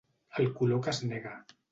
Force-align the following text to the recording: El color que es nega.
El 0.43 0.47
color 0.61 0.79
que 0.87 0.93
es 0.97 1.01
nega. 1.11 1.35